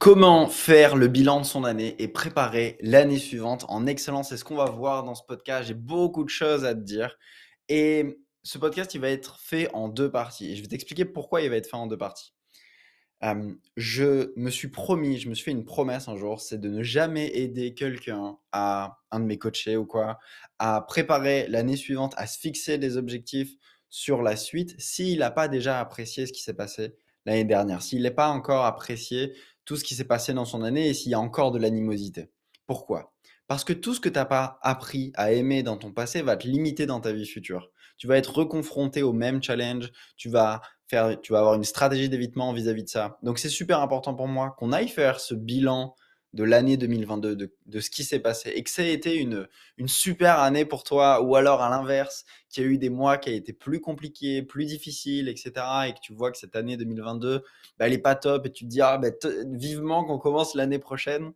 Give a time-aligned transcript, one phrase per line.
[0.00, 4.44] Comment faire le bilan de son année et préparer l'année suivante en excellence C'est ce
[4.44, 5.68] qu'on va voir dans ce podcast.
[5.68, 7.18] J'ai beaucoup de choses à te dire.
[7.68, 10.52] Et ce podcast, il va être fait en deux parties.
[10.52, 12.32] Et je vais t'expliquer pourquoi il va être fait en deux parties.
[13.76, 16.82] je me suis promis, je me suis fait une promesse un jour, c'est de ne
[16.82, 20.18] jamais aider quelqu'un à un de mes coachés ou quoi,
[20.58, 23.54] à préparer l'année suivante, à se fixer des objectifs
[23.90, 26.94] sur la suite s'il n'a pas déjà apprécié ce qui s'est passé
[27.26, 29.34] l'année dernière, s'il n'est pas encore apprécié
[29.70, 32.32] tout ce qui s'est passé dans son année et s'il y a encore de l'animosité.
[32.66, 33.14] Pourquoi?
[33.46, 36.36] Parce que tout ce que tu n'as pas appris à aimer dans ton passé va
[36.36, 37.70] te limiter dans ta vie future.
[37.96, 42.08] Tu vas être reconfronté au même challenge, tu vas, faire, tu vas avoir une stratégie
[42.08, 43.16] d'évitement vis-à-vis de ça.
[43.22, 45.94] Donc c'est super important pour moi qu'on aille faire ce bilan
[46.32, 49.88] de l'année 2022, de, ce qui s'est passé, et que ça a été une, une
[49.88, 53.30] super année pour toi, ou alors à l'inverse, qu'il y a eu des mois qui
[53.30, 55.52] a été plus compliqués, plus difficiles, etc.,
[55.88, 57.38] et que tu vois que cette année 2022,
[57.78, 59.08] bah, elle n'est pas top, et tu te dis, ah, bah,
[59.46, 61.32] vivement qu'on commence l'année prochaine.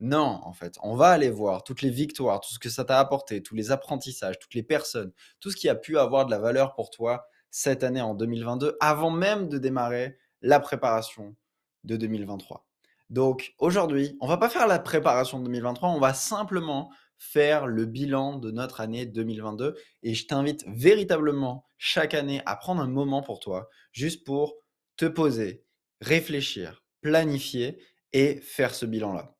[0.00, 2.98] Non, en fait, on va aller voir toutes les victoires, tout ce que ça t'a
[2.98, 6.38] apporté, tous les apprentissages, toutes les personnes, tout ce qui a pu avoir de la
[6.38, 11.36] valeur pour toi cette année en 2022, avant même de démarrer la préparation
[11.84, 12.66] de 2023.
[13.10, 17.86] Donc aujourd'hui, on va pas faire la préparation de 2023, on va simplement faire le
[17.86, 23.22] bilan de notre année 2022 et je t'invite véritablement chaque année à prendre un moment
[23.22, 24.56] pour toi, juste pour
[24.96, 25.64] te poser,
[26.00, 27.78] réfléchir, planifier
[28.12, 29.34] et faire ce bilan-là.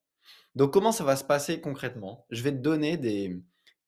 [0.54, 2.26] Donc comment ça va se passer concrètement?
[2.30, 3.36] Je vais te donner des,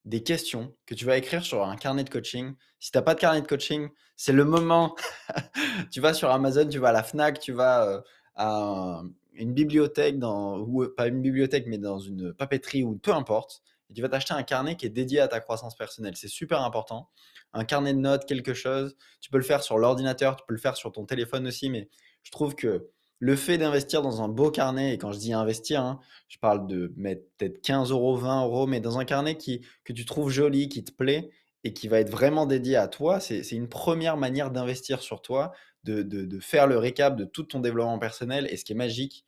[0.04, 2.54] des questions que tu vas écrire sur un carnet de coaching.
[2.78, 4.97] Si tu n'as pas de carnet de coaching, c'est le moment.
[5.93, 8.00] tu vas sur Amazon, tu vas à la FNAC, tu vas euh,
[8.34, 9.03] à
[9.38, 13.94] une bibliothèque, dans, ou pas une bibliothèque, mais dans une papeterie ou peu importe, et
[13.94, 16.16] tu vas t'acheter un carnet qui est dédié à ta croissance personnelle.
[16.16, 17.08] C'est super important.
[17.52, 18.96] Un carnet de notes, quelque chose.
[19.20, 21.88] Tu peux le faire sur l'ordinateur, tu peux le faire sur ton téléphone aussi, mais
[22.22, 25.80] je trouve que le fait d'investir dans un beau carnet, et quand je dis investir,
[25.80, 29.64] hein, je parle de mettre peut-être 15 euros, 20 euros, mais dans un carnet qui,
[29.84, 31.30] que tu trouves joli, qui te plaît
[31.64, 35.52] et qui va être vraiment dédié à toi, c'est une première manière d'investir sur toi,
[35.84, 38.48] de, de, faire le récap de tout ton développement personnel.
[38.50, 39.25] Et ce qui est magique,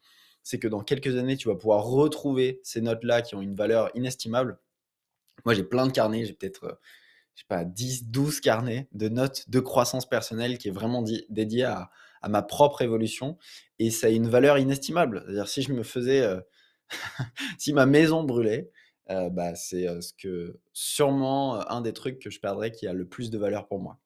[0.48, 3.90] c'est que dans quelques années, tu vas pouvoir retrouver ces notes-là qui ont une valeur
[3.94, 4.58] inestimable.
[5.44, 6.74] Moi, j'ai plein de carnets, j'ai peut-être, euh,
[7.34, 11.64] je sais pas, 10, 12 carnets de notes de croissance personnelle qui est vraiment dédié
[11.64, 11.90] à,
[12.30, 13.36] ma propre évolution.
[13.78, 15.22] Et ça a une valeur inestimable.
[15.26, 16.40] C'est-à-dire, si je me faisais, euh,
[17.58, 18.70] si ma maison brûlait,
[19.10, 23.06] euh, bah, c'est ce que sûrement un des trucs que je perdrais qui a le
[23.06, 24.00] plus de valeur pour moi.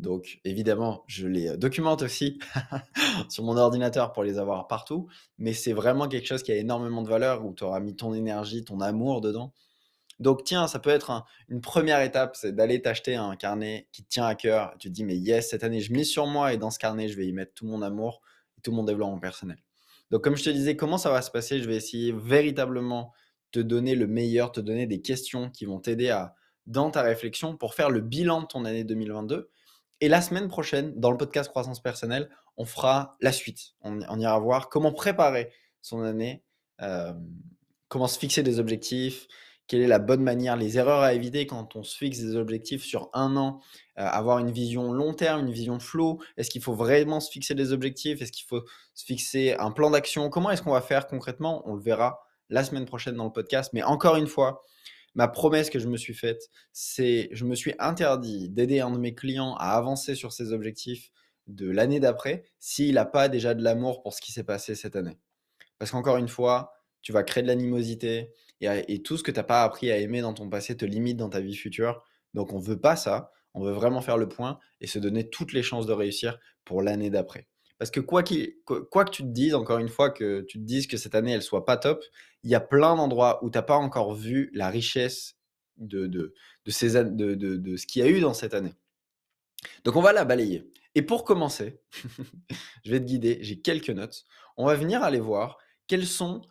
[0.00, 2.38] Donc évidemment, je les documente aussi
[3.28, 7.02] sur mon ordinateur pour les avoir partout, mais c'est vraiment quelque chose qui a énormément
[7.02, 9.52] de valeur où tu auras mis ton énergie, ton amour dedans.
[10.18, 14.08] Donc tiens, ça peut être une première étape, c'est d'aller t'acheter un carnet qui te
[14.08, 14.74] tient à cœur.
[14.78, 17.08] Tu te dis, mais yes, cette année, je mise sur moi et dans ce carnet,
[17.08, 18.22] je vais y mettre tout mon amour
[18.58, 19.58] et tout mon développement personnel.
[20.10, 21.60] Donc comme je te disais, comment ça va se passer?
[21.60, 23.12] Je vais essayer véritablement
[23.52, 26.16] te donner le meilleur, te donner des questions qui vont t'aider
[26.66, 29.50] dans ta réflexion pour faire le bilan de ton année 2022
[30.00, 33.74] et la semaine prochaine, dans le podcast Croissance personnelle, on fera la suite.
[33.82, 35.52] On, ira voir comment préparer
[35.82, 36.42] son année,
[36.80, 37.12] euh,
[37.88, 39.26] comment se fixer des objectifs,
[39.66, 42.82] quelle est la bonne manière, les erreurs à éviter quand on se fixe des objectifs
[42.82, 43.60] sur un an,
[43.98, 46.20] euh, avoir une vision long terme, une vision flow.
[46.36, 48.20] Est-ce qu'il faut vraiment se fixer des objectifs?
[48.20, 50.28] Est-ce qu'il faut se fixer un plan d'action?
[50.28, 51.62] Comment est-ce qu'on va faire concrètement?
[51.66, 53.70] On le verra la semaine prochaine dans le podcast.
[53.72, 54.64] Mais encore une fois,
[55.14, 58.98] ma promesse que je me suis faite, c'est je me suis interdit d'aider un de
[58.98, 61.10] mes clients à avancer sur ses objectifs
[61.46, 64.96] de l'année d'après s'il n'a pas déjà de l'amour pour ce qui s'est passé cette
[64.96, 65.18] année.
[65.78, 66.72] Parce qu'encore une fois,
[67.02, 70.20] tu vas créer de l'animosité et, tout ce que tu n'as pas appris à aimer
[70.20, 72.04] dans ton passé te limite dans ta vie future.
[72.34, 75.28] Donc on ne veut pas ça, on veut vraiment faire le point et se donner
[75.28, 77.48] toutes les chances de réussir pour l'année d'après.
[77.78, 78.22] Parce que quoi,
[78.90, 81.32] quoi que tu te dises, encore une fois, que tu te dises que cette année,
[81.32, 82.04] elle soit pas top,
[82.42, 85.36] il y a plein d'endroits où tu n'as pas encore vu la richesse
[85.76, 86.34] de,
[86.66, 88.74] ce qu'il y a eu dans cette année.
[89.84, 90.70] Donc, on va la balayer.
[90.94, 91.80] Et pour commencer,
[92.84, 94.26] je vais te guider, j'ai quelques notes.
[94.56, 96.42] On va venir aller voir quelles sont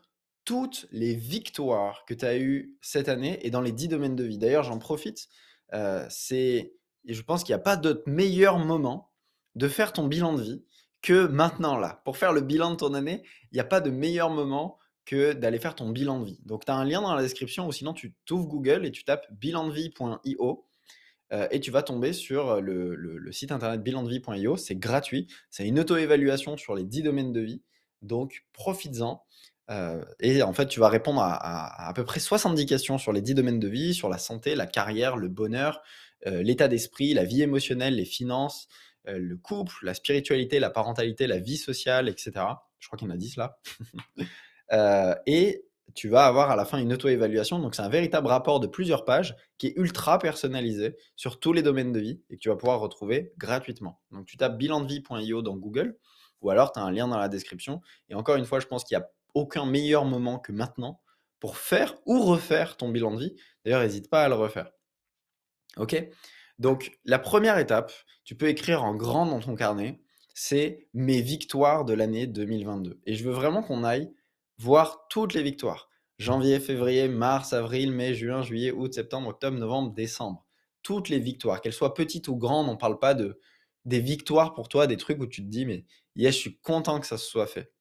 [0.46, 4.24] toutes les victoires que tu as eues cette année et dans les 10 domaines de
[4.24, 4.38] vie.
[4.38, 5.28] D'ailleurs, j'en profite.
[5.74, 6.74] Euh, c'est,
[7.06, 9.12] je pense qu'il n'y a pas d'autre meilleur moment
[9.56, 10.64] de faire ton bilan de vie
[11.02, 12.02] que maintenant là.
[12.04, 14.79] Pour faire le bilan de ton année, il n'y a pas de meilleur moment
[15.10, 16.40] que d'aller faire ton bilan de vie.
[16.46, 19.04] Donc, tu as un lien dans la description ou sinon tu t'ouvres Google et tu
[19.04, 20.68] tapes bilandevie.io
[21.34, 24.56] euh, et tu vas tomber sur le, site internet bilandevie.io.
[24.56, 25.26] C'est gratuit.
[25.50, 27.64] C'est une auto-évaluation sur les 10 domaines de vie.
[28.04, 29.24] Donc, profites-en.
[29.72, 33.24] Euh, et en fait, tu vas répondre à, à, peu près 70 questions sur les
[33.24, 35.82] 10 domaines de vie, sur la santé, la carrière, le bonheur,
[36.28, 38.68] euh, l'état d'esprit, la vie émotionnelle, les finances,
[39.06, 42.46] le couple, la spiritualité, la parentalité, la vie sociale, etc.
[42.78, 43.60] Je crois qu'il y en a 10 là.
[44.72, 47.60] et tu vas avoir à la fin une auto-évaluation.
[47.60, 51.62] Donc, c'est un véritable rapport de plusieurs pages qui est ultra personnalisé sur tous les
[51.62, 54.00] domaines de vie et que tu vas pouvoir retrouver gratuitement.
[54.12, 55.98] Donc, tu tapes bilandevie.io dans Google
[56.42, 57.82] ou alors tu as un lien dans la description.
[58.10, 61.02] Et encore une fois, je pense qu'il n'y a aucun meilleur moment que maintenant
[61.40, 63.36] pour faire ou refaire ton bilan de vie.
[63.66, 64.72] D'ailleurs, n'hésite pas à le refaire.
[65.78, 66.10] OK?
[66.60, 67.92] Donc, la première étape,
[68.24, 70.02] tu peux écrire en grand dans ton carnet,
[70.34, 73.00] c'est mes victoires de l'année 2022.
[73.06, 74.14] Et je veux vraiment qu'on aille
[74.60, 75.90] voir toutes les victoires.
[76.18, 80.46] Janvier, février, mars, avril, mai, juin, juillet, août, septembre, octobre, novembre, décembre.
[80.84, 83.40] Toutes les victoires, qu'elles soient petites ou grandes, on ne parle pas de
[83.86, 85.86] des victoires pour toi, des trucs où tu te dis, mais
[86.16, 87.72] yes, je suis content que ça se soit fait.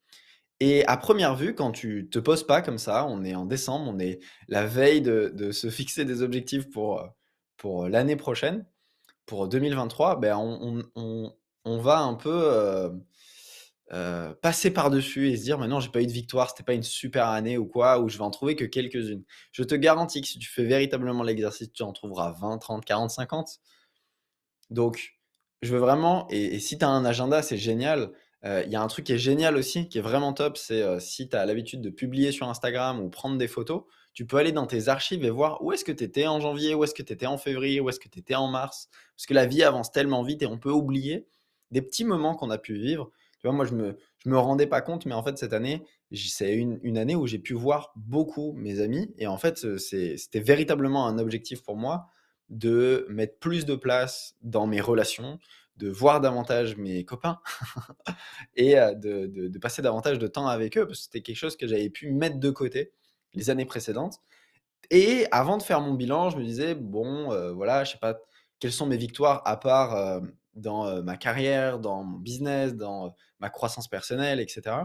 [0.61, 3.93] Et à première vue, quand tu te poses pas comme ça, on est en décembre,
[3.95, 7.07] on est la veille de, se fixer des objectifs pour,
[7.57, 8.67] pour l'année prochaine,
[9.27, 12.89] pour 2023, ben on, va un peu euh,
[13.93, 16.75] euh, passer par-dessus et se dire: «Mais non, j'ai pas eu de victoire, c'était pas
[16.75, 19.25] une super année ou quoi, ou je vais en trouver que quelques-unes».
[19.53, 23.11] Je te garantis que si tu fais véritablement l'exercice, tu en trouveras 20, 30, 40,
[23.11, 23.61] 50.
[24.71, 25.15] Donc,
[25.63, 28.13] je veux vraiment et si tu as un agenda, c'est génial.
[28.45, 30.83] Euh, il y a un truc qui est génial aussi, qui est vraiment top, c'est,
[30.83, 33.83] euh, si tu as l'habitude de publier sur Instagram ou prendre des photos,
[34.15, 36.75] tu peux aller dans tes archives et voir où est-ce que tu étais en janvier,
[36.75, 38.89] où est-ce que tu étais en février, où est-ce que tu étais en mars.
[39.17, 41.27] Parce que la vie avance tellement vite et on peut oublier
[41.73, 43.11] des petits moments qu'on a pu vivre.
[43.41, 45.85] Tu vois, moi, je me, je me rendais pas compte, mais en fait, cette année,
[46.13, 49.15] c'est une, une année où j'ai pu voir beaucoup mes amis.
[49.19, 52.09] Et en fait, c'était véritablement un objectif pour moi
[52.49, 55.39] de mettre plus de place dans mes relations,
[55.77, 57.39] de voir davantage mes copains
[58.57, 61.67] et de, de, passer davantage de temps avec eux, parce que c'était quelque chose que
[61.67, 62.93] j'avais pu mettre de côté
[63.35, 64.21] les années précédentes.
[64.91, 68.19] Et avant de faire mon bilan, je me disais, bon, voilà, je sais pas
[68.59, 70.23] quelles sont mes victoires à part
[70.55, 74.77] dans ma carrière, dans mon business, dans ma croissance personnelle, etc.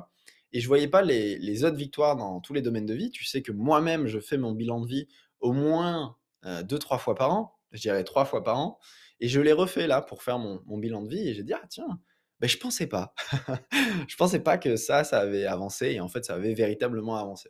[0.54, 3.10] Et je voyais pas les, autres victoires dans tous les domaines de vie.
[3.10, 5.08] Tu sais que moi-même, je fais mon bilan de vie
[5.40, 6.16] au moins
[6.64, 7.56] deux, trois fois par an.
[7.72, 8.80] Je dirais trois fois par an.
[9.20, 11.28] Et je l'ai refait là pour faire mon, bilan de vie.
[11.28, 12.00] Et j'ai dit, ah tiens,
[12.40, 13.16] ben, je pensais pas.
[14.08, 15.92] je pensais pas que ça, ça avait avancé.
[15.92, 17.50] Et en fait, ça avait véritablement avancé.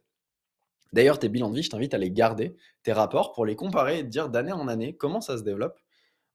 [0.93, 3.99] D'ailleurs, tes bilans de vie, je t'invite à les garder, tes rapports, pour les comparer
[3.99, 5.77] et te dire d'année en année comment ça se développe.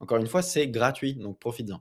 [0.01, 1.81] Encore une fois, c'est gratuit, donc profite-en.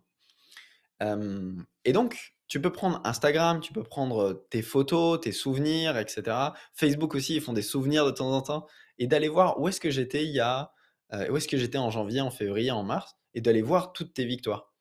[1.84, 6.38] et donc, tu peux prendre Instagram, tu peux prendre tes photos, tes souvenirs, etc.
[6.74, 8.68] Facebook aussi, ils font des souvenirs de temps en temps.
[9.00, 10.72] Et d'aller voir où est-ce que j'étais il y a,
[11.30, 14.26] où est-ce que j'étais en janvier, en février, en mars, et d'aller voir toutes tes
[14.26, 14.74] victoires.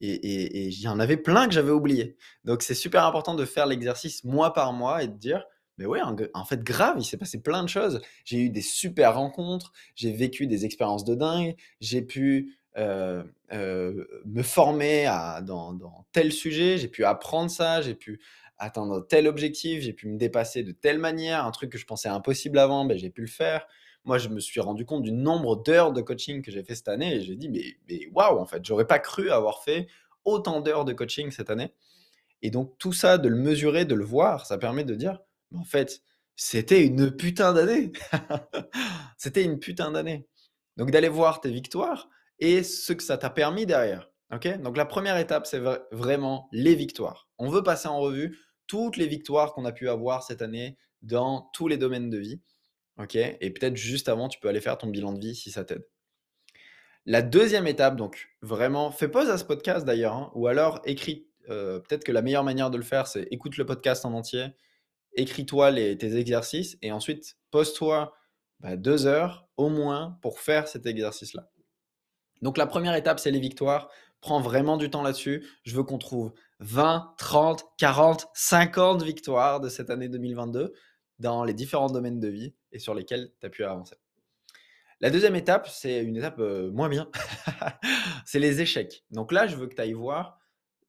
[0.00, 2.16] Et il y en avait plein que j'avais oublié.
[2.44, 5.44] Donc c'est super important de faire l'exercice mois par mois et de dire,
[5.76, 6.00] mais ouais,
[6.34, 8.00] en fait, grave, il s'est passé plein de choses.
[8.24, 13.22] J'ai eu des super rencontres, j'ai vécu des expériences de dingue, j'ai pu euh,
[13.52, 15.06] euh, me former
[15.42, 18.20] dans, tel sujet, j'ai pu apprendre ça, j'ai pu
[18.58, 22.08] atteindre tel objectif, j'ai pu me dépasser de telle manière, un truc que je pensais
[22.08, 23.66] impossible avant, ben, j'ai pu le faire.
[24.04, 26.88] Moi, je me suis rendu compte du nombre d'heures de coaching que j'ai fait cette
[26.88, 29.88] année et j'ai dit, mais, mais waouh, en fait, j'aurais pas cru avoir fait
[30.24, 31.74] autant d'heures de coaching cette année.
[32.42, 35.20] Et donc, tout ça, de le mesurer, de le voir, ça permet de dire,
[35.54, 36.02] en fait,
[36.36, 37.92] c'était une putain d'année.
[39.18, 40.26] c'était une putain d'année.
[40.76, 42.08] Donc, d'aller voir tes victoires,
[42.40, 44.10] et ce que ça t'a permis derrière.
[44.32, 44.60] ok?
[44.62, 47.28] Donc la première étape, c'est vraiment les victoires.
[47.38, 51.50] On veut passer en revue toutes les victoires qu'on a pu avoir cette année dans
[51.52, 52.40] tous les domaines de vie.
[52.98, 53.16] ok?
[53.16, 55.86] Et peut-être juste avant, tu peux aller faire ton bilan de vie si ça t'aide.
[57.06, 61.26] La deuxième étape, donc vraiment, fais pause à ce podcast d'ailleurs, hein, ou alors écris.
[61.48, 64.48] Euh, peut-être que la meilleure manière de le faire, c'est écoute le podcast en entier,
[65.14, 68.14] écris-toi tes exercices et ensuite pose-toi
[68.60, 71.50] bah, deux heures au moins pour faire cet exercice-là.
[72.42, 73.90] Donc la première étape, c'est les victoires.
[74.20, 75.46] Prends vraiment du temps là-dessus.
[75.64, 80.74] Je veux qu'on trouve 20, 30, 40, 50 victoires de cette année 2022
[81.18, 83.96] dans les différents domaines de vie et sur lesquels tu as pu avancer.
[85.00, 87.10] La deuxième étape, c'est une étape euh, moins bien.
[88.26, 89.04] c'est les échecs.
[89.10, 90.38] Donc là, je veux que tu ailles voir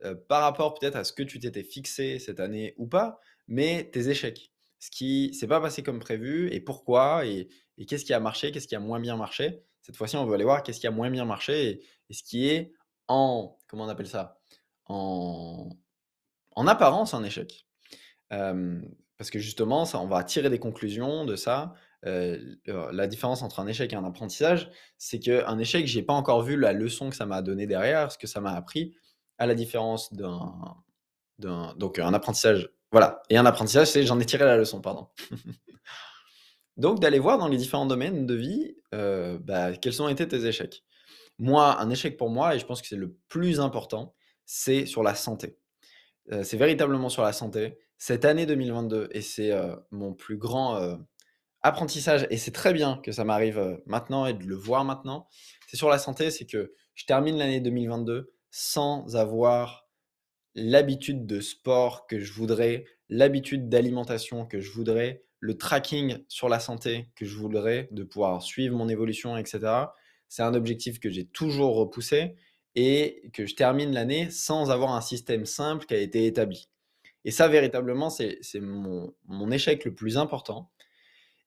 [0.03, 3.89] euh, par rapport peut-être à ce que tu t'étais fixé cette année ou pas, mais
[3.91, 4.51] tes échecs.
[4.79, 7.47] Ce qui s'est pas passé comme prévu et pourquoi et
[7.87, 9.63] qu'est-ce qui a marché, qu'est-ce qui a moins bien marché.
[9.81, 12.49] Cette fois-ci, on veut aller voir qu'est-ce qui a moins bien marché et, ce qui
[12.49, 12.73] est
[13.07, 14.39] en, comment on appelle ça,
[14.85, 15.69] en,
[16.55, 17.67] en apparence un échec.
[18.29, 21.73] Parce que justement, ça, on va tirer des conclusions de ça.
[22.03, 26.57] La différence entre un échec et un apprentissage, c'est qu'un échec, j'ai pas encore vu
[26.57, 28.95] la leçon que ça m'a donné derrière, ce que ça m'a appris,
[29.37, 30.75] à la différence d'un,
[31.39, 33.21] donc un apprentissage, voilà.
[33.29, 35.07] Et un apprentissage, c'est j'en ai tiré la leçon, pardon.
[36.81, 40.45] donc d'aller voir dans les différents domaines de vie, euh, bah, quels ont été tes
[40.45, 40.83] échecs?
[41.39, 44.13] Moi, un échec pour moi, et je pense que c'est le plus important,
[44.45, 45.57] c'est sur la santé.
[46.31, 47.77] Euh, c'est véritablement sur la santé.
[47.97, 49.51] Cette année 2022, et c'est
[49.91, 50.97] mon plus grand
[51.61, 55.27] apprentissage, et c'est très bien que ça m'arrive maintenant et de le voir maintenant,
[55.67, 59.87] c'est sur la santé, c'est que je termine l'année 2022 sans avoir
[60.55, 66.59] l'habitude de sport que je voudrais, l'habitude d'alimentation que je voudrais, le tracking sur la
[66.59, 69.59] santé que je voudrais, de pouvoir suivre mon évolution, etc.
[70.29, 72.35] C'est un objectif que j'ai toujours repoussé
[72.75, 76.69] et que je termine l'année sans avoir un système simple qui a été établi.
[77.25, 80.71] Et ça, véritablement, c'est mon, échec le plus important.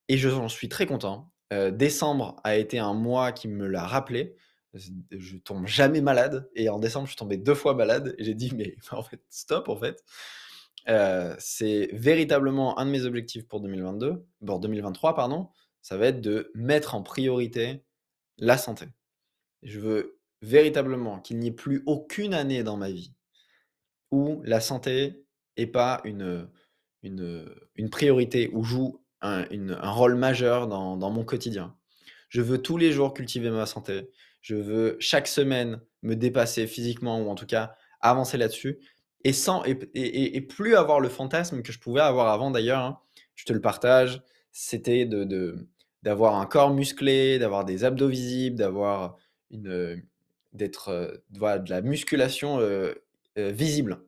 [0.09, 1.33] Et je j'en suis très content.
[1.53, 4.37] Euh, décembre a été un mois qui me l'a rappelé.
[4.75, 6.51] Je tombe jamais malade.
[6.57, 8.15] Et en décembre, je suis tombé deux fois malade.
[8.19, 10.03] Et j'ai dit, mais en fait, stop, en fait.
[10.89, 15.49] Euh, c'est véritablement un de mes objectifs pour 2022, pour 2023, pardon.
[15.83, 17.85] Ça va être de mettre en priorité
[18.39, 18.87] la santé.
[19.63, 23.15] Je veux véritablement qu'il n'y ait plus aucune année dans ma vie
[24.11, 25.25] où la santé
[25.59, 26.49] n'est pas une,
[27.03, 29.47] une, une priorité, ou joue un,
[29.91, 31.75] rôle majeur dans, mon quotidien.
[32.29, 34.11] Je veux tous les jours cultiver ma santé.
[34.41, 38.79] Je veux chaque semaine me dépasser physiquement ou en tout cas avancer là-dessus.
[39.25, 42.99] Et, sans, et, plus avoir le fantasme que je pouvais avoir avant d'ailleurs, hein.
[43.35, 45.57] je te le partage, c'était de,
[46.03, 49.17] d'avoir un corps musclé, d'avoir des abdos visibles, d'avoir
[49.51, 50.03] une,
[50.55, 52.95] d'être, euh, de la musculation euh,
[53.39, 54.05] euh, visible.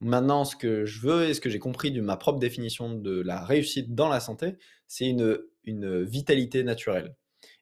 [0.00, 3.20] Maintenant, ce que je veux et ce que j'ai compris de ma propre définition de
[3.20, 4.56] la réussite dans la santé,
[4.86, 7.14] c'est une, une vitalité naturelle.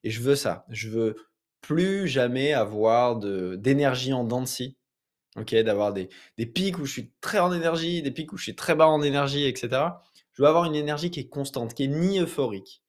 [0.02, 0.64] Et je veux ça.
[0.70, 1.16] Je veux
[1.60, 4.76] plus jamais avoir d'énergie en dents de scie.
[5.36, 8.42] Ok, d'avoir des, des, pics où je suis très en énergie, des pics où je
[8.42, 9.70] suis très bas en énergie, etc.
[10.32, 12.82] Je veux avoir une énergie qui est constante, qui est ni euphorique,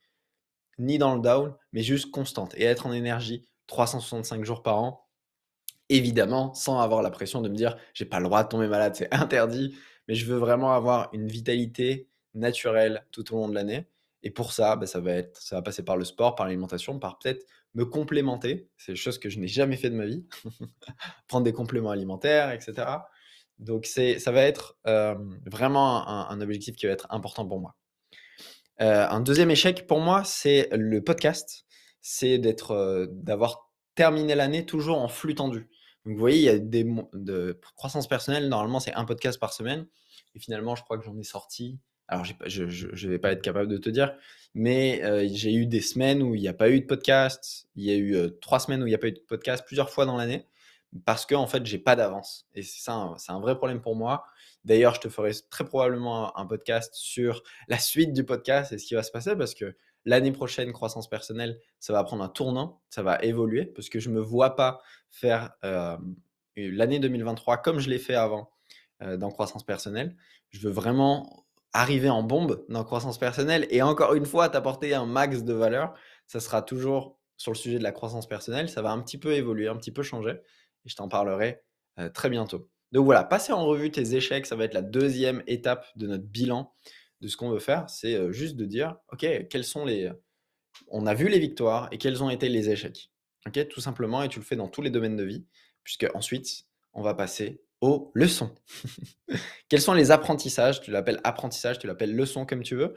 [0.77, 5.03] ni dans le down, mais juste constante et être en énergie 365 jours par an
[5.89, 8.95] évidemment, sans avoir la pression de me dire j'ai pas le droit de tomber malade,
[8.95, 9.75] c'est interdit,
[10.07, 13.85] mais je veux vraiment avoir une vitalité naturelle tout au long de l'année.
[14.23, 16.97] Et pour ça, bah, ça, va être, ça va passer par le sport, par l'alimentation,
[16.97, 18.69] par peut-être me complémenter.
[18.77, 20.25] C'est des choses que je n'ai jamais fait de ma vie.
[21.27, 22.87] Prendre des compléments alimentaires, etc.
[23.59, 24.77] Donc, ça va être
[25.45, 27.75] vraiment un, objectif qui va être important pour moi.
[28.79, 31.65] Un deuxième échec pour moi, c'est le podcast.
[32.01, 35.69] C'est d'être, d'avoir terminé l'année toujours en flux tendu.
[36.05, 38.49] Donc, vous voyez, il y a des de croissance personnelle.
[38.49, 39.87] Normalement, c'est un podcast par semaine.
[40.35, 41.79] Et finalement, je crois que j'en ai sorti.
[42.13, 44.15] Alors, je ne vais pas être capable de te dire,
[44.53, 47.67] mais euh, j'ai eu des semaines où il n'y a pas eu de podcast.
[47.75, 49.63] Il y a eu euh, trois semaines où il n'y a pas eu de podcast
[49.65, 50.45] plusieurs fois dans l'année
[51.05, 52.47] parce que en fait, j'ai pas d'avance.
[52.53, 54.25] Et c'est ça, c'est un vrai problème pour moi.
[54.63, 58.85] D'ailleurs, je te ferai très probablement un podcast sur la suite du podcast et ce
[58.85, 62.83] qui va se passer parce que l'année prochaine, croissance personnelle, ça va prendre un tournant,
[62.91, 65.97] ça va évoluer parce que je ne me vois pas faire euh,
[66.55, 68.51] l'année 2023 comme je l'ai fait avant
[69.01, 70.15] euh, dans croissance personnelle.
[70.51, 71.42] Je veux vraiment
[71.73, 75.93] arriver en bombe dans croissance personnelle et encore une fois t'apporter un max de valeur.
[76.27, 78.69] Ça sera toujours sur le sujet de la croissance personnelle.
[78.69, 80.31] Ça va un petit peu évoluer, un petit peu changer
[80.85, 81.61] et je t'en parlerai
[81.99, 82.69] euh, très bientôt.
[82.91, 86.25] Donc voilà, passer en revue tes échecs, ça va être la deuxième étape de notre
[86.25, 86.73] bilan
[87.21, 90.11] de ce qu'on veut faire, c'est juste de dire, OK, quels sont les...
[90.89, 93.11] On a vu les victoires et quels ont été les échecs.
[93.47, 95.45] OK, tout simplement, et tu le fais dans tous les domaines de vie,
[95.83, 98.55] puisque ensuite, on va passer aux leçons.
[99.67, 100.79] quels sont les apprentissages?
[100.79, 102.95] Tu l'appelles apprentissage, tu l'appelles leçon comme tu veux.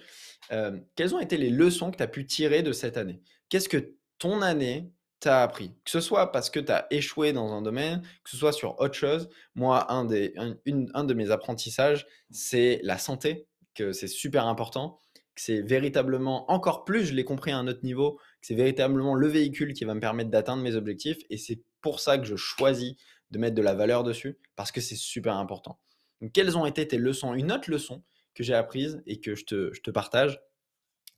[0.94, 3.20] quelles ont été les leçons que tu as pu tirer de cette année?
[3.48, 5.74] Qu'est-ce que ton année t'a appris?
[5.84, 8.78] Que ce soit parce que tu as échoué dans un domaine, que ce soit sur
[8.78, 9.28] autre chose.
[9.56, 15.00] Moi, un, des, un de mes apprentissages, c'est la santé que c'est super important,
[15.34, 19.16] que c'est véritablement, encore plus, je l'ai compris à un autre niveau, que c'est véritablement
[19.16, 21.18] le véhicule qui va me permettre d'atteindre mes objectifs.
[21.28, 22.94] Et c'est pour ça que je choisis
[23.36, 25.78] de mettre de la valeur dessus, parce que c'est super important.
[26.32, 27.34] Quelles ont été tes leçons?
[27.34, 28.02] Une autre leçon
[28.34, 30.40] que j'ai apprise et que je te, je te partage,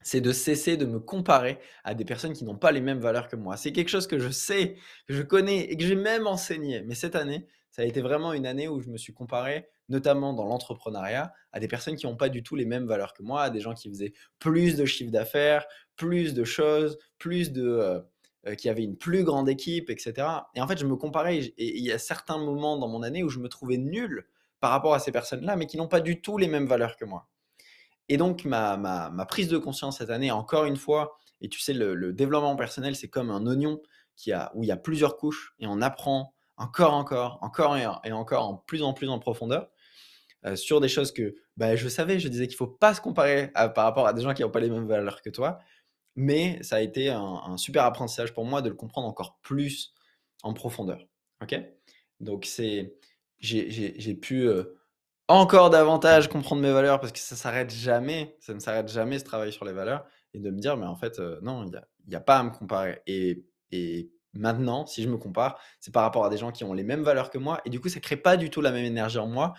[0.03, 3.29] c'est de cesser de me comparer à des personnes qui n'ont pas les mêmes valeurs
[3.29, 3.57] que moi.
[3.57, 6.83] C'est quelque chose que je sais, que je connais et que j'ai même enseigné.
[6.83, 10.33] Mais cette année, ça a été vraiment une année où je me suis comparé, notamment
[10.33, 13.43] dans l'entrepreneuriat, à des personnes qui n'ont pas du tout les mêmes valeurs que moi,
[13.43, 17.65] à des gens qui faisaient plus de chiffre d'affaires, plus de choses, plus de...
[17.65, 18.01] Euh,
[18.57, 20.27] qui avaient une plus grande équipe, etc.
[20.55, 23.23] Et en fait, je me comparais et il y a certains moments dans mon année
[23.23, 24.27] où je me trouvais nul
[24.61, 27.05] par rapport à ces personnes-là, mais qui n'ont pas du tout les mêmes valeurs que
[27.05, 27.29] moi.
[28.09, 32.13] Et donc, ma, prise de conscience cette année, encore une fois, et tu sais, le,
[32.13, 33.81] développement personnel, c'est comme un oignon
[34.17, 38.13] qui a, où il y a plusieurs couches et on apprend encore, encore, encore et,
[38.13, 39.69] encore, en plus en plus en profondeur.
[40.47, 43.01] Euh, sur des choses que bah, je savais, je disais qu'il ne faut pas se
[43.01, 45.59] comparer par rapport à des gens qui n'ont pas les mêmes valeurs que toi,
[46.19, 49.95] mais ça a été un, super apprentissage pour moi de le comprendre encore plus
[50.43, 51.07] en profondeur.
[51.41, 51.57] Ok?
[52.19, 52.97] Donc c'est,
[53.39, 54.77] j'ai pu euh,
[55.29, 59.25] encore davantage comprendre mes valeurs parce que ça s'arrête jamais, ça ne s'arrête jamais ce
[59.25, 61.71] travail sur les valeurs et de me dire mais en fait euh, non, il
[62.09, 65.95] n'y a, a, pas à me comparer et, et maintenant si je me compare, c'est
[65.95, 67.89] par rapport à des gens qui ont les mêmes valeurs que moi et du coup
[67.89, 69.55] ça crée pas du tout la même énergie en moi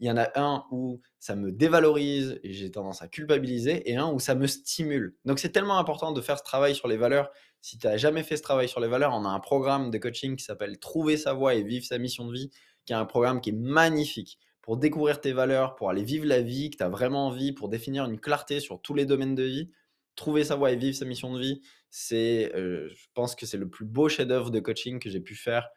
[0.00, 3.96] il y en a un où ça me dévalorise et j'ai tendance à culpabiliser, et
[3.96, 5.16] un où ça me stimule.
[5.24, 7.30] Donc c'est tellement important de faire ce travail sur les valeurs.
[7.60, 9.98] Si tu n'as jamais fait ce travail sur les valeurs, on a un programme de
[9.98, 12.50] coaching qui s'appelle Trouver sa voie et vivre sa mission de vie,
[12.84, 16.42] qui est un programme qui est magnifique pour découvrir tes valeurs, pour aller vivre la
[16.42, 19.42] vie que tu as vraiment envie, pour définir une clarté sur tous les domaines de
[19.42, 19.70] vie.
[20.14, 23.56] Trouver sa voie et vivre sa mission de vie, c'est, euh, je pense que c'est
[23.56, 25.68] le plus beau chef-d'œuvre de coaching que j'ai pu faire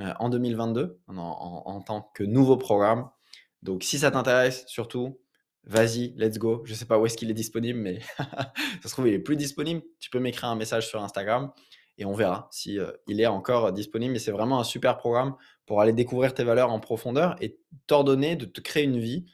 [0.00, 3.08] euh, en 2022 en tant que nouveau programme.
[3.62, 5.20] Donc, si ça t'intéresse, surtout,
[5.64, 6.62] vas-y, let's go.
[6.64, 8.52] Je ne sais pas où est-ce qu'il est disponible, mais ça
[8.84, 9.82] se trouve, il est plus disponible.
[10.00, 11.52] Tu peux m'écrire un message sur Instagram
[11.98, 14.12] et on verra si euh, il est encore disponible.
[14.12, 15.34] Mais c'est vraiment un super programme
[15.66, 19.26] pour aller découvrir tes valeurs en profondeur et t'ordonner de te créer une vie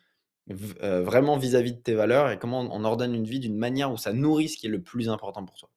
[0.82, 3.90] euh, vraiment vis-à-vis -vis de tes valeurs et comment on ordonne une vie d'une manière
[3.92, 5.70] où ça nourrit ce qui est le plus important pour toi.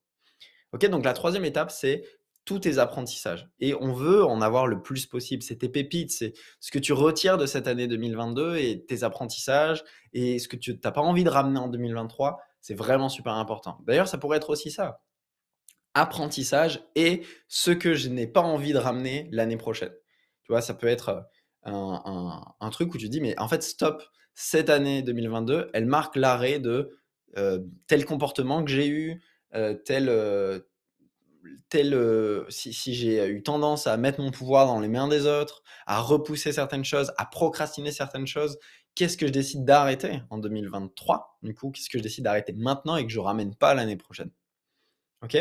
[0.74, 2.04] Ok, donc la troisième étape, c'est
[2.48, 3.50] tous tes apprentissages.
[3.60, 5.44] Et on veut en avoir le plus possible.
[5.44, 9.84] C'est tes pépites, c'est ce que tu retires de cette année 2022 et tes apprentissages
[10.14, 12.40] et ce que tu n'as pas envie de ramener en 2023.
[12.62, 13.80] C'est vraiment super important.
[13.86, 15.02] D'ailleurs, ça pourrait être aussi ça.
[15.94, 19.94] Apprentissage et ce que je n'ai pas envie de ramener l'année prochaine.
[20.44, 21.28] Tu vois, ça peut être
[21.64, 24.02] un, truc où tu dis, mais en fait, stop,
[24.34, 26.98] cette année 2022, elle marque l'arrêt de
[27.38, 29.22] euh, tel comportement que j'ai eu,
[29.54, 30.60] euh, tel, euh,
[31.70, 35.64] tel, euh, si, j'ai eu tendance à mettre mon pouvoir dans les mains des autres,
[35.86, 38.58] à repousser certaines choses, à procrastiner certaines choses,
[38.96, 42.96] qu'est-ce que je décide d'arrêter en 2023 Du coup, qu'est-ce que je décide d'arrêter maintenant
[42.98, 44.32] et que je ne ramène pas l'année prochaine?
[45.24, 45.38] Ok?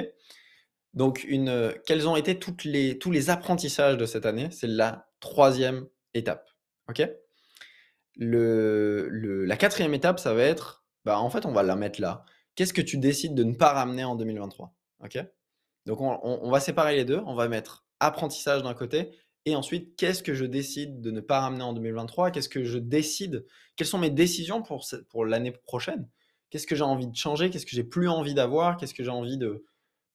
[0.95, 4.49] Donc, une, euh, quels ont été les, tous les apprentissages de cette année?
[4.51, 6.49] C'est la troisième étape.
[6.89, 7.09] Ok?
[8.17, 12.25] Le, La quatrième étape, ça va être, bah, en fait, on va la mettre là.
[12.55, 15.19] Qu'est-ce que tu décides de ne pas ramener en 2023 Ok?
[15.87, 17.23] Donc on, va séparer les deux.
[17.27, 19.13] On va mettre apprentissage d'un côté
[19.45, 22.79] et ensuite qu'est-ce que je décide de ne pas ramener en 2023 Qu'est-ce que je
[22.79, 23.47] décide?
[23.77, 26.09] Quelles sont mes décisions pour, pour l'année prochaine?
[26.51, 27.51] Qu'est-ce que j'ai envie de changer?
[27.51, 28.77] Qu'est-ce que j'ai plus envie d'avoir?
[28.77, 29.65] Qu'est-ce que j'ai envie de,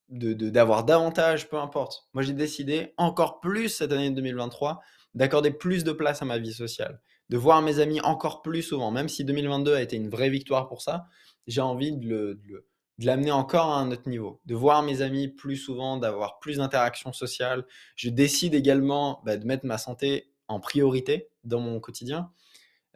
[0.09, 2.07] d'avoir davantage, peu importe.
[2.13, 4.81] Moi, j'ai décidé encore plus cette année 2023
[5.13, 8.91] d'accorder plus de place à ma vie sociale, de voir mes amis encore plus souvent,
[8.91, 11.05] même si 2022 a été une vraie victoire pour ça,
[11.47, 12.65] j'ai envie de le, de
[13.05, 17.13] l'amener encore à un autre niveau, de voir mes amis plus souvent, d'avoir plus d'interactions
[17.13, 17.65] sociales.
[17.95, 22.31] Je décide également bah, de mettre ma santé en priorité dans mon quotidien,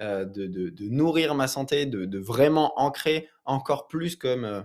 [0.02, 4.62] euh, de, nourrir ma santé, de, vraiment ancrer encore plus comme euh,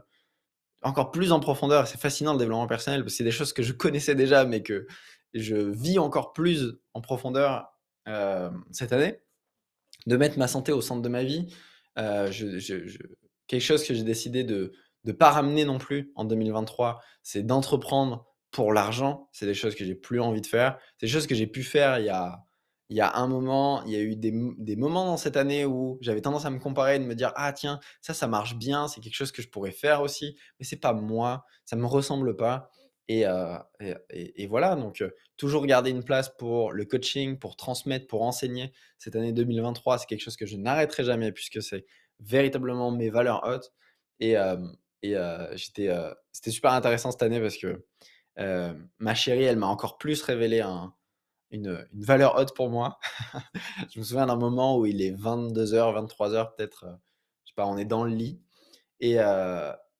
[0.82, 1.86] encore plus en profondeur.
[1.86, 4.62] C'est fascinant le développement personnel parce que c'est des choses que je connaissais déjà, mais
[4.62, 4.86] que
[5.34, 7.72] je vis encore plus en profondeur
[8.08, 9.20] euh, cette année.
[10.06, 11.54] De mettre ma santé au centre de ma vie,
[11.94, 14.72] quelque chose que j'ai décidé de,
[15.04, 19.28] de pas ramener non plus en 2023, c'est d'entreprendre pour l'argent.
[19.32, 20.78] C'est des choses que j'ai plus envie de faire.
[20.98, 22.42] C'est des choses que j'ai pu faire il y a,
[22.90, 24.32] il y a un moment, il y a eu des,
[24.76, 27.78] moments dans cette année où j'avais tendance à me comparer, de me dire ah tiens
[28.00, 30.92] ça ça marche bien, c'est quelque chose que je pourrais faire aussi, mais c'est pas
[30.92, 32.70] moi, ça me ressemble pas.
[33.08, 33.58] Et, euh,
[34.10, 38.72] et, voilà, donc euh, toujours garder une place pour le coaching, pour transmettre, pour enseigner.
[38.98, 41.86] Cette année 2023, c'est quelque chose que je n'arrêterai jamais puisque c'est
[42.20, 43.72] véritablement mes valeurs hautes.
[44.20, 44.56] Et, euh,
[45.02, 45.14] et
[45.54, 45.90] j'étais,
[46.32, 47.84] c'était super intéressant cette année parce que
[48.98, 50.62] ma chérie, elle m'a encore plus révélé
[51.50, 52.98] une, valeur haute pour moi.
[53.92, 56.86] je me souviens d'un moment où il est 22h, 23h peut-être,
[57.44, 58.40] je sais pas, on est dans le lit
[59.00, 59.16] et,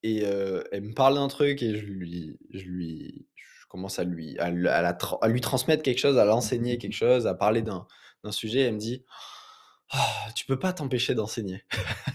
[0.03, 3.27] et elle me parle d'un truc et je lui, je lui,
[3.71, 7.63] commence à lui, à, à lui transmettre quelque chose, à l'enseigner quelque chose, à parler
[7.63, 7.87] d'un
[8.31, 8.63] sujet.
[8.63, 9.05] elle me dit
[9.91, 11.65] ah, tu peux pas t'empêcher d'enseigner.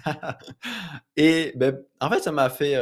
[1.17, 2.79] et ben, en fait, ça m'a fait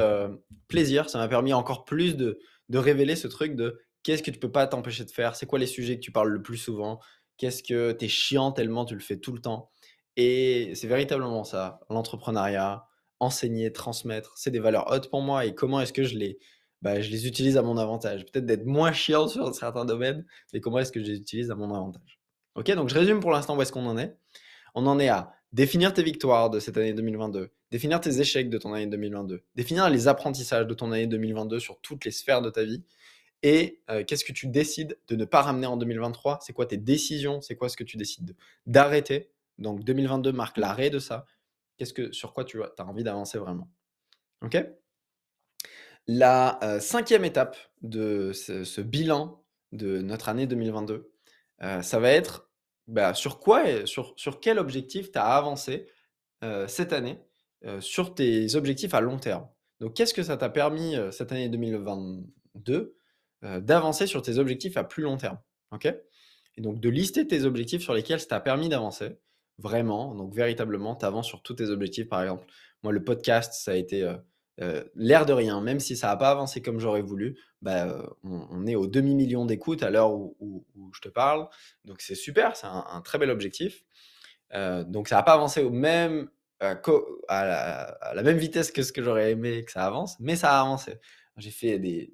[0.67, 4.39] plaisir, ça m'a permis encore plus de, de révéler ce truc de qu'est-ce que tu
[4.39, 6.99] peux pas t'empêcher de faire, c'est quoi les sujets que tu parles le plus souvent,
[7.38, 9.71] qu'est-ce que tu es chiant tellement tu le fais tout le temps.
[10.17, 12.86] Et c'est véritablement ça, l'entrepreneuriat,
[13.19, 16.38] enseigner, transmettre, c'est des valeurs hautes pour moi et comment est-ce que je les,
[16.82, 18.25] bah, je les utilise à mon avantage.
[18.25, 21.56] Peut-être d'être moins chiant sur certains domaines, mais comment est-ce que je les utilise à
[21.56, 22.19] mon avantage.
[22.56, 24.15] Ok, donc je résume pour l'instant où est-ce qu'on en est.
[24.73, 28.57] On en est à définir tes victoires de cette année 2022, définir tes échecs de
[28.57, 32.49] ton année 2022, définir les apprentissages de ton année 2022 sur toutes les sphères de
[32.49, 32.83] ta vie.
[33.43, 36.77] Et euh, qu'est-ce que tu décides de ne pas ramener en 2023 C'est quoi tes
[36.77, 37.41] décisions?
[37.41, 39.29] C'est quoi ce que tu décides d'arrêter?
[39.59, 41.25] Donc 2022 marque l'arrêt de ça.
[41.77, 43.69] Qu'est-ce que sur quoi tu as envie d'avancer vraiment?
[44.41, 44.57] Ok?
[46.07, 51.12] La euh, cinquième étape de ce, bilan de notre année 2022,
[51.62, 52.49] euh, ça va être
[52.88, 55.88] bah, sur quoi et sur, sur quel objectif tu as avancé
[56.67, 57.19] cette année
[57.80, 59.48] sur tes objectifs à long terme?
[59.80, 62.96] Donc qu'est-ce que ça t'a permis cette année 2022
[63.43, 65.39] euh, d'avancer sur tes objectifs à plus long terme?
[65.72, 65.86] OK?
[65.86, 69.17] Et donc de lister tes objectifs sur lesquels ça t'a permis d'avancer.
[69.58, 72.10] Vraiment, donc véritablement, tu avances sur tous tes objectifs.
[72.10, 72.46] Par exemple,
[72.82, 74.04] moi, le podcast, ça a été
[74.95, 77.37] l'air de rien, même si ça n'a pas avancé comme j'aurais voulu.
[77.61, 81.47] Bah, on, est au demi-million d'écoutes à l'heure où, je te parle.
[81.85, 83.83] Donc c'est super, c'est un, très bel objectif.
[84.53, 86.75] donc ça n'a pas avancé au même, à,
[88.13, 90.93] la, même vitesse que ce que j'aurais aimé que ça avance, mais ça a avancé.
[91.37, 92.13] J'ai fait des,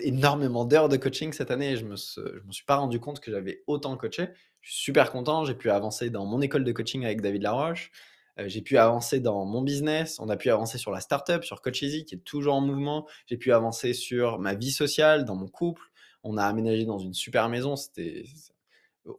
[0.00, 3.30] énormément d'heures de coaching cette année et je me, me suis pas rendu compte que
[3.30, 4.28] j'avais autant coaché.
[4.60, 5.44] Je suis super content.
[5.44, 7.90] J'ai pu avancer dans mon école de coaching avec David Laroche.
[8.38, 10.18] Euh, j'ai pu avancer dans mon business.
[10.20, 13.06] On a pu avancer sur la startup, sur Coach Easy qui est toujours en mouvement.
[13.26, 15.82] J'ai pu avancer sur ma vie sociale, dans mon couple.
[16.22, 17.76] On a aménagé dans une super maison.
[17.76, 18.24] C'était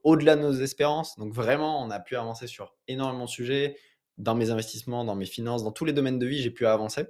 [0.04, 1.17] au-delà de nos espérances.
[1.17, 3.78] Donc vraiment, on a pu avancer sur énormément de sujets.
[4.17, 7.06] Dans mes investissements, dans mes finances, dans tous les domaines de vie, j'ai pu avancer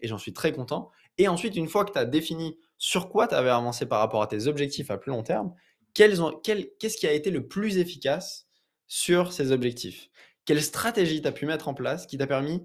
[0.00, 0.90] et j'en suis très content.
[1.16, 4.22] Et ensuite, une fois que tu as défini sur quoi tu avais avancé par rapport
[4.22, 5.54] à tes objectifs à plus long terme,
[5.94, 8.46] qu'est-ce qui a été le plus efficace
[8.86, 10.10] sur ces objectifs?
[10.50, 12.60] Quelle stratégie tu as pu mettre en place qui t'a permis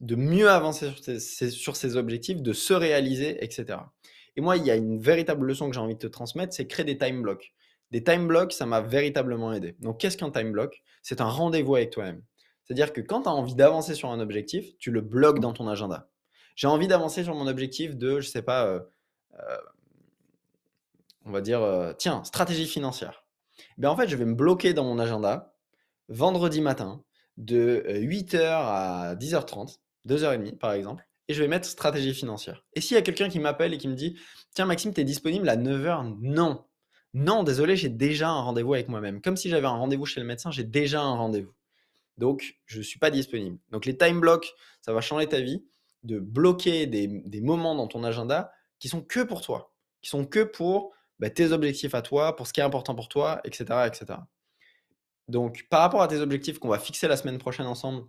[0.00, 0.92] de mieux avancer
[1.50, 3.76] sur, ces objectifs, de se réaliser, etc.
[4.36, 6.68] Et moi, il y a une véritable leçon que j'ai envie de te transmettre, c'est
[6.68, 7.52] créer des time blocks.
[7.90, 9.74] Des time blocks, ça m'a véritablement aidé.
[9.80, 10.80] Donc, qu'est-ce qu'un time block?
[11.02, 12.22] C'est un rendez-vous avec toi-même.
[12.62, 15.66] C'est-à-dire que quand tu as envie d'avancer sur un objectif, tu le bloques dans ton
[15.66, 16.08] agenda.
[16.54, 18.78] J'ai envie d'avancer sur mon objectif de, je sais pas, euh,
[19.40, 19.56] euh,
[21.24, 23.24] on va dire, euh, tiens, stratégie financière.
[23.76, 25.52] Ben en fait, je vais me bloquer dans mon agenda
[26.08, 27.02] vendredi matin
[27.36, 32.64] de 8h à 10h30, 2h30 par exemple, et je vais mettre stratégie financière.
[32.74, 34.18] Et s'il y a quelqu'un qui m'appelle et qui me dit,
[34.54, 36.64] tiens Maxime, tu es disponible à 9h Non.
[37.14, 39.22] Non, désolé, j'ai déjà un rendez-vous avec moi-même.
[39.22, 41.52] Comme si j'avais un rendez-vous chez le médecin, j'ai déjà un rendez-vous.
[42.18, 43.58] Donc, je ne suis pas disponible.
[43.70, 45.64] Donc, les time blocks, ça va changer ta vie
[46.02, 50.42] de bloquer des, moments dans ton agenda qui sont que pour toi, qui sont que
[50.42, 54.18] pour bah, tes objectifs à toi, pour ce qui est important pour toi, etc., etc.
[55.28, 58.04] Donc, par rapport à tes objectifs qu'on va fixer la semaine prochaine ensemble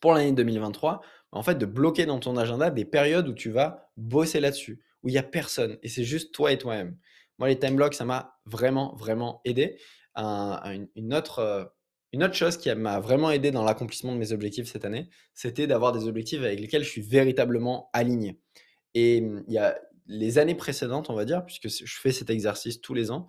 [0.00, 3.50] pour l'année 2023, bah, en fait, de bloquer dans ton agenda des périodes où tu
[3.50, 6.96] vas bosser là-dessus, où il n'y a personne et c'est juste toi et toi-même.
[7.38, 9.78] Moi, les time blocks, ça m'a vraiment, vraiment aidé.
[10.16, 11.64] une, autre, euh,
[12.12, 15.66] une autre chose qui m'a vraiment aidé dans l'accomplissement de mes objectifs cette année, c'était
[15.66, 18.38] d'avoir des objectifs avec lesquels je suis véritablement aligné.
[18.94, 22.30] Et mmh, il y a les années précédentes, on va dire, puisque je fais cet
[22.30, 23.28] exercice tous les ans,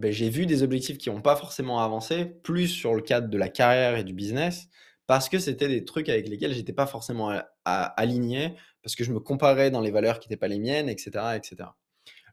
[0.00, 3.36] ben, j'ai vu des objectifs qui n'ont pas forcément avancé, plus sur le cadre de
[3.36, 4.68] la carrière et du business,
[5.06, 9.20] parce que c'était des trucs avec lesquels j'étais pas forcément aligné, parce que je me
[9.20, 11.68] comparais dans les valeurs qui n'étaient pas les miennes, etc., etc.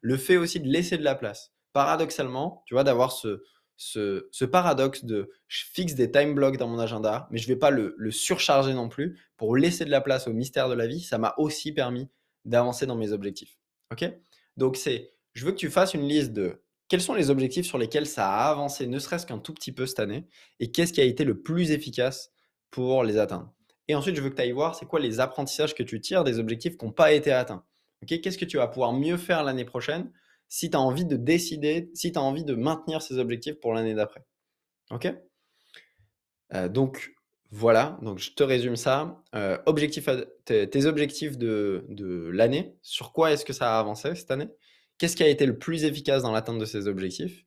[0.01, 1.51] Le fait aussi de laisser de la place.
[1.73, 3.43] Paradoxalement, tu vois, d'avoir ce,
[3.75, 7.60] ce, paradoxe de je fixe des time blocks dans mon agenda, mais je ne vais
[7.60, 11.01] pas le, surcharger non plus pour laisser de la place au mystère de la vie.
[11.01, 12.08] Ça m'a aussi permis
[12.45, 13.58] d'avancer dans mes objectifs.
[13.91, 14.10] Ok?
[14.56, 17.78] Donc, c'est je veux que tu fasses une liste de quels sont les objectifs sur
[17.78, 20.26] lesquels ça a avancé, ne serait-ce qu'un tout petit peu cette année,
[20.60, 22.32] et qu'est-ce qui a été le plus efficace
[22.71, 23.54] pour les atteindre?
[23.88, 26.23] Et ensuite, je veux que tu ailles voir c'est quoi les apprentissages que tu tires
[26.23, 27.63] des objectifs qui n'ont pas été atteints?
[28.06, 30.12] Qu'est-ce que tu vas pouvoir mieux faire l'année prochaine
[30.50, 33.73] si tu as envie de décider, si tu as envie de maintenir ces objectifs pour
[33.73, 34.23] l'année d'après?
[34.91, 35.08] OK?
[36.54, 37.13] Euh, Donc,
[37.50, 39.23] voilà, donc je te résume ça.
[39.34, 39.58] Euh,
[40.45, 44.50] tes, objectifs de l'année, sur quoi est-ce que ça a avancé cette année?
[44.97, 47.45] Qu'est-ce qui a été le plus efficace dans l'atteinte de ces objectifs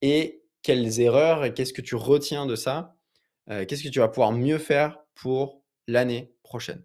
[0.00, 2.96] Et quelles erreurs et qu'est-ce que tu retiens de ça
[3.50, 6.84] euh, Qu'est-ce que tu vas pouvoir mieux faire pour l'année prochaine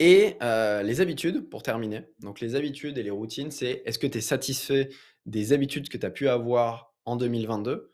[0.00, 2.02] et les habitudes, pour terminer.
[2.20, 4.90] Donc les habitudes et les routines, c'est est-ce que tu es satisfait
[5.26, 7.92] des habitudes que tu as pu avoir en 2022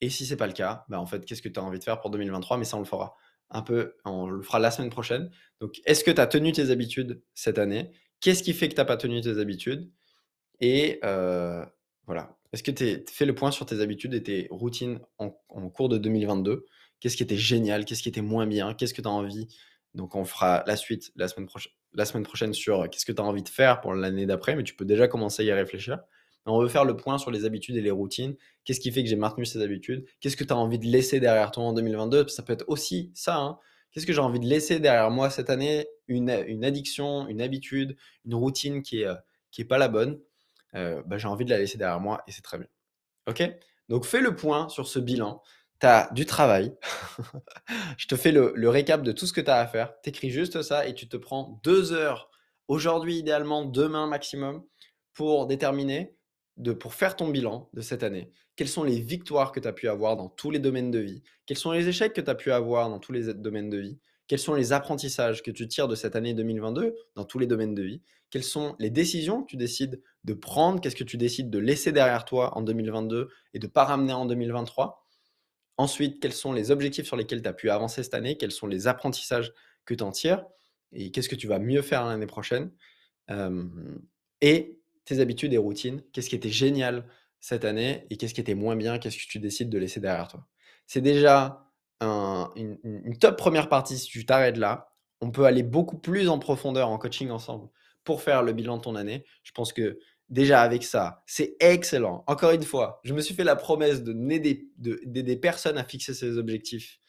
[0.00, 1.84] Et si c'est pas le cas, bah, en fait, qu'est-ce que tu as envie de
[1.84, 3.16] faire pour 2023 Mais ça, on le fera
[3.50, 5.30] un peu, on le fera la semaine prochaine.
[5.60, 8.80] Donc, est-ce que tu as tenu tes habitudes cette année Qu'est-ce qui fait que tu
[8.80, 9.90] n'as pas tenu tes habitudes
[10.60, 12.38] Et voilà.
[12.52, 15.30] Est-ce que tu as fait le point sur tes habitudes et tes routines en,
[15.70, 16.64] cours de 2022
[17.00, 17.84] Qu'est-ce qui était génial?
[17.84, 18.74] Qu'est-ce qui était moins bien?
[18.74, 19.46] Qu'est-ce que tu as envie?
[19.94, 21.46] Donc, on fera la suite la semaine,
[22.24, 24.84] prochaine, sur qu'est-ce que tu as envie de faire pour l'année d'après, mais tu peux
[24.84, 26.00] déjà commencer à y réfléchir.
[26.46, 28.36] on veut faire le point sur les habitudes et les routines.
[28.64, 30.06] Qu'est-ce qui fait que j'ai maintenu ces habitudes?
[30.20, 33.12] Qu'est-ce que tu as envie de laisser derrière toi en 2022 Ça peut être aussi
[33.14, 33.36] ça.
[33.36, 33.58] Hein.
[33.90, 35.86] Qu'est-ce que j'ai envie de laisser derrière moi cette année?
[36.08, 36.30] Une,
[36.64, 39.14] addiction, une habitude, une routine qui n'est euh,
[39.58, 40.20] est pas la bonne.
[40.74, 42.68] Euh, bah, j'ai envie de la laisser derrière moi et c'est très bien.
[43.26, 43.42] OK?
[43.88, 45.42] Donc fais le point sur ce bilan.
[45.80, 46.74] Tu as du travail.
[47.96, 49.92] Je te fais le, le, récap de tout ce que tu as à faire.
[50.02, 52.30] Tu écris juste ça et tu te prends deux heures
[52.68, 54.64] aujourd'hui, idéalement demain maximum,
[55.14, 56.17] pour déterminer,
[56.58, 58.30] de, pour faire ton bilan de cette année.
[58.56, 61.22] Quelles sont les victoires que tu as pu avoir dans tous les domaines de vie?
[61.46, 63.98] Quels sont les échecs que tu as pu avoir dans tous les domaines de vie?
[64.26, 67.74] Quels sont les apprentissages que tu tires de cette année 2022 dans tous les domaines
[67.74, 68.02] de vie?
[68.30, 70.80] Quelles sont les décisions que tu décides de prendre?
[70.80, 74.12] Qu'est-ce que tu décides de laisser derrière toi en 2022 et de ne pas ramener
[74.12, 75.06] en 2023
[75.78, 78.36] Ensuite, quels sont les objectifs sur lesquels tu as pu avancer cette année?
[78.36, 79.52] Quels sont les apprentissages
[79.84, 80.44] que tu en tires?
[80.92, 82.72] Et qu'est-ce que tu vas mieux faire l'année prochaine?
[84.40, 84.77] Et
[85.08, 87.04] tes habitudes et routines, qu'est-ce qui était génial
[87.40, 90.28] cette année et qu'est-ce qui était moins bien, qu'est-ce que tu décides de laisser derrière
[90.28, 90.46] toi?
[90.86, 91.64] C'est déjà
[92.00, 94.92] une, top première partie si tu t'arrêtes là.
[95.20, 97.68] On peut aller beaucoup plus en profondeur en coaching ensemble
[98.04, 99.24] pour faire le bilan de ton année.
[99.42, 102.24] Je pense que déjà avec ça, c'est excellent.
[102.26, 106.38] Encore une fois, je me suis fait la promesse de d'aider personnes à fixer ces
[106.38, 107.00] objectifs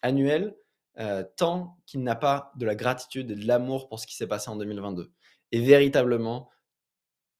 [0.00, 0.56] annuels
[0.98, 4.26] euh, tant qu'il n'a pas de la gratitude et de l'amour pour ce qui s'est
[4.26, 5.10] passé en 2022.
[5.52, 6.50] Et véritablement,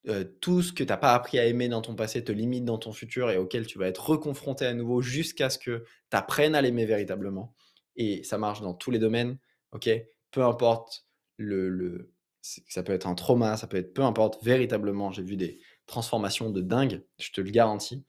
[0.09, 2.65] euh, tout ce que tu n'as pas appris à aimer dans ton passé te limite
[2.65, 6.17] dans ton futur et auquel tu vas être reconfronté à nouveau jusqu'à ce que tu
[6.17, 7.55] apprennes à l'aimer véritablement.
[7.97, 9.39] Et ça marche dans tous les domaines,
[9.73, 9.89] ok?
[10.31, 15.13] Peu importe le, le, ça peut être un trauma, ça peut être peu importe, véritablement,
[15.13, 18.05] j'ai vu des transformations de dingue, je te le garantis.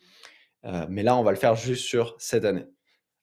[0.65, 2.65] Euh, mais là, on va le faire juste sur cette année.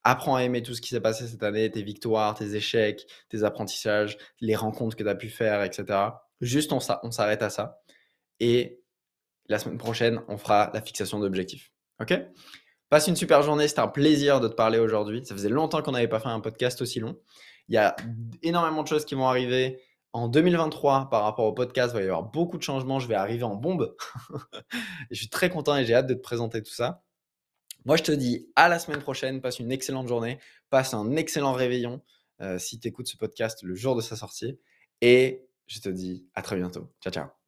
[0.05, 3.43] Apprends à aimer tout ce qui s'est passé cette année, tes victoires, tes échecs, tes
[3.43, 5.99] apprentissages, les rencontres que tu as pu faire, etc.
[6.41, 7.80] Juste, on s'arrête à ça.
[8.41, 8.83] Et
[9.47, 11.73] la semaine prochaine, on fera la fixation d'objectifs.
[12.01, 12.15] OK?
[12.89, 13.69] Passe une super journée.
[13.69, 15.25] C'était un plaisir de te parler aujourd'hui.
[15.25, 17.21] Ça faisait longtemps qu'on n'avait pas fait un podcast aussi long.
[17.69, 17.95] Il y a
[18.43, 19.81] énormément de choses qui vont arriver
[20.13, 22.99] en 2023, par rapport au podcast, il va y avoir beaucoup de changements.
[22.99, 23.95] Je vais arriver en bombe.
[25.11, 27.05] je suis très content et j'ai hâte de te présenter tout ça.
[27.85, 29.41] Moi, je te dis à la semaine prochaine.
[29.41, 30.39] Passe une excellente journée.
[30.69, 32.03] Passe un excellent réveillon
[32.41, 34.59] euh, si tu écoutes ce podcast le jour de sa sortie.
[35.01, 36.93] Et je te dis à très bientôt.
[37.01, 37.40] Ciao, ciao.